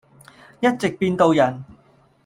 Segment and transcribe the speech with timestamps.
[0.61, 1.63] 一直變到人。